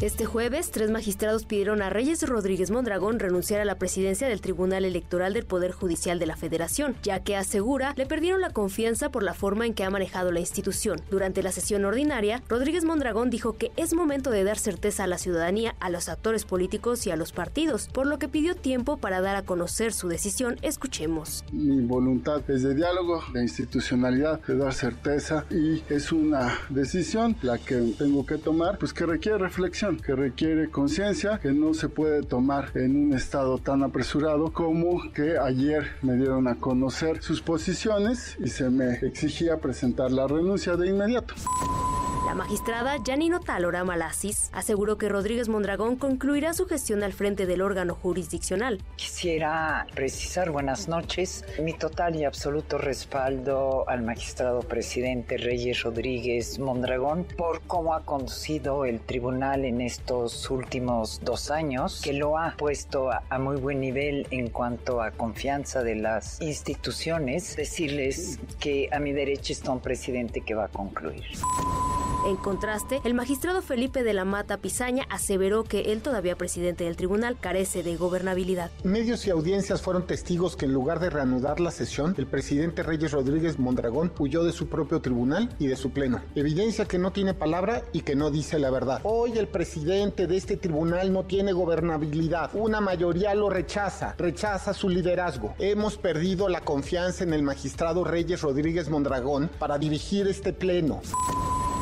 [0.00, 4.84] Este jueves, tres magistrados pidieron a Reyes Rodríguez Mondragón renunciar a la presidencia del Tribunal
[4.84, 9.24] Electoral del Poder Judicial de la Federación, ya que asegura le perdieron la confianza por
[9.24, 11.00] la forma en que ha manejado la institución.
[11.10, 15.18] Durante la sesión ordinaria, Rodríguez Mondragón dijo que es momento de dar certeza a la
[15.18, 19.20] ciudadanía, a los actores políticos y a los partidos, por lo que pidió tiempo para
[19.20, 20.58] dar a conocer su decisión.
[20.62, 21.44] Escuchemos.
[21.50, 27.58] Mi voluntad es de diálogo, de institucionalidad, de dar certeza y es una decisión la
[27.58, 32.22] que tengo que tomar, pues que requiere reflexión que requiere conciencia, que no se puede
[32.22, 38.36] tomar en un estado tan apresurado como que ayer me dieron a conocer sus posiciones
[38.38, 41.34] y se me exigía presentar la renuncia de inmediato.
[42.28, 47.62] La magistrada Janino Talora Malasis aseguró que Rodríguez Mondragón concluirá su gestión al frente del
[47.62, 48.82] órgano jurisdiccional.
[48.96, 57.24] Quisiera precisar, buenas noches, mi total y absoluto respaldo al magistrado presidente Reyes Rodríguez Mondragón
[57.24, 63.10] por cómo ha conducido el tribunal en estos últimos dos años, que lo ha puesto
[63.10, 67.56] a, a muy buen nivel en cuanto a confianza de las instituciones.
[67.56, 71.24] Decirles que a mi derecha está un presidente que va a concluir.
[72.26, 76.96] En contraste, el magistrado Felipe de la Mata Pizaña aseveró que el todavía presidente del
[76.96, 78.70] tribunal carece de gobernabilidad.
[78.82, 83.12] Medios y audiencias fueron testigos que en lugar de reanudar la sesión, el presidente Reyes
[83.12, 86.20] Rodríguez Mondragón huyó de su propio tribunal y de su pleno.
[86.34, 89.00] Evidencia que no tiene palabra y que no dice la verdad.
[89.04, 92.50] Hoy el presidente de este tribunal no tiene gobernabilidad.
[92.52, 95.54] Una mayoría lo rechaza, rechaza su liderazgo.
[95.58, 101.00] Hemos perdido la confianza en el magistrado Reyes Rodríguez Mondragón para dirigir este pleno.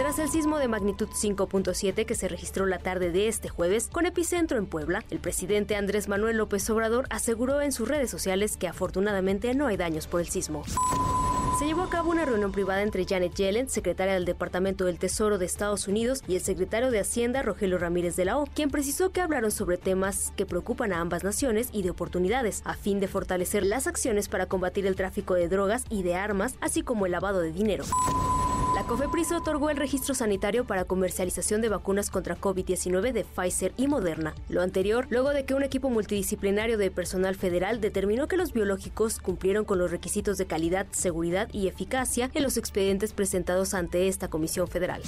[0.00, 4.06] Tras el sismo de magnitud 5.7 que se registró la tarde de este jueves con
[4.06, 8.66] epicentro en Puebla, el presidente Andrés Manuel López Obrador aseguró en sus redes sociales que
[8.66, 10.64] afortunadamente no hay daños por el sismo.
[11.58, 15.36] Se llevó a cabo una reunión privada entre Janet Yellen, secretaria del Departamento del Tesoro
[15.36, 19.12] de Estados Unidos, y el secretario de Hacienda, Rogelio Ramírez de la O, quien precisó
[19.12, 23.08] que hablaron sobre temas que preocupan a ambas naciones y de oportunidades, a fin de
[23.08, 27.12] fortalecer las acciones para combatir el tráfico de drogas y de armas, así como el
[27.12, 27.84] lavado de dinero.
[28.90, 34.34] COFEPRIS otorgó el registro sanitario para comercialización de vacunas contra COVID-19 de Pfizer y Moderna.
[34.48, 39.20] Lo anterior, luego de que un equipo multidisciplinario de personal federal determinó que los biológicos
[39.20, 44.26] cumplieron con los requisitos de calidad, seguridad y eficacia en los expedientes presentados ante esta
[44.26, 45.02] Comisión Federal.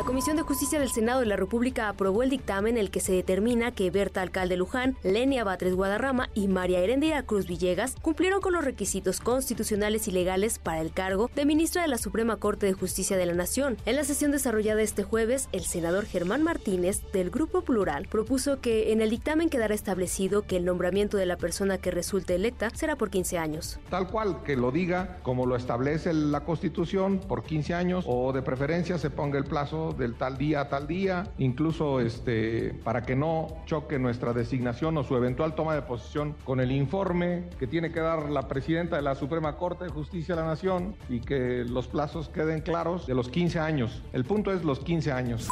[0.00, 3.00] La Comisión de Justicia del Senado de la República aprobó el dictamen en el que
[3.00, 8.40] se determina que Berta Alcalde Luján, Lenia Batres Guadarrama y María Herendira Cruz Villegas cumplieron
[8.40, 12.64] con los requisitos constitucionales y legales para el cargo de ministra de la Suprema Corte
[12.64, 13.76] de Justicia de la Nación.
[13.84, 18.92] En la sesión desarrollada este jueves, el senador Germán Martínez, del Grupo Plural, propuso que
[18.92, 22.96] en el dictamen quedara establecido que el nombramiento de la persona que resulte electa será
[22.96, 23.78] por 15 años.
[23.90, 28.40] Tal cual, que lo diga como lo establece la Constitución, por 15 años, o de
[28.40, 33.16] preferencia se ponga el plazo del tal día a tal día, incluso este, para que
[33.16, 37.92] no choque nuestra designación o su eventual toma de posición con el informe que tiene
[37.92, 41.64] que dar la presidenta de la Suprema Corte de Justicia de la Nación y que
[41.64, 44.02] los plazos queden claros de los 15 años.
[44.12, 45.48] El punto es los 15 años.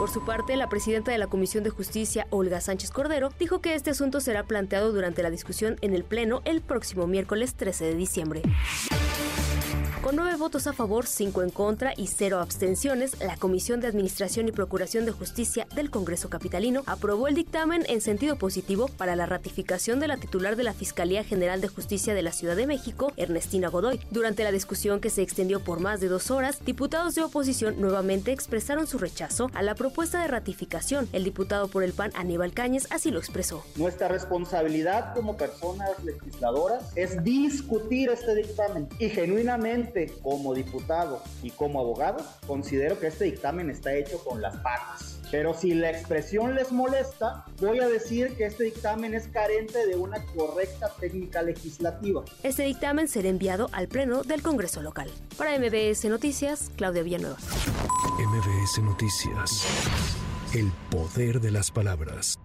[0.00, 3.74] Por su parte, la presidenta de la Comisión de Justicia, Olga Sánchez Cordero, dijo que
[3.74, 7.94] este asunto será planteado durante la discusión en el Pleno el próximo miércoles 13 de
[7.94, 8.42] diciembre.
[10.02, 14.48] Con nueve votos a favor, cinco en contra y cero abstenciones, la Comisión de Administración
[14.48, 19.26] y Procuración de Justicia del Congreso Capitalino aprobó el dictamen en sentido positivo para la
[19.26, 23.12] ratificación de la titular de la Fiscalía General de Justicia de la Ciudad de México,
[23.18, 24.00] Ernestina Godoy.
[24.10, 28.32] Durante la discusión que se extendió por más de dos horas, diputados de oposición nuevamente
[28.32, 31.10] expresaron su rechazo a la propuesta de ratificación.
[31.12, 33.62] El diputado por el PAN, Aníbal Cáñez, así lo expresó.
[33.76, 39.89] Nuestra responsabilidad como personas legisladoras es discutir este dictamen y genuinamente
[40.22, 45.20] como diputado y como abogado, considero que este dictamen está hecho con las patas.
[45.30, 49.96] Pero si la expresión les molesta, voy a decir que este dictamen es carente de
[49.96, 52.24] una correcta técnica legislativa.
[52.42, 55.10] Este dictamen será enviado al Pleno del Congreso local.
[55.36, 57.36] Para MBS Noticias, Claudia Villanueva.
[58.18, 59.64] MBS Noticias.
[60.52, 62.38] El poder de las palabras.